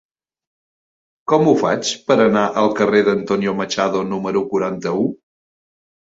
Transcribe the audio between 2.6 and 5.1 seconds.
al carrer d'Antonio Machado número quaranta-u?